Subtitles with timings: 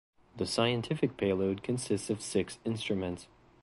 [0.37, 3.27] The scientific payload consists of six instruments.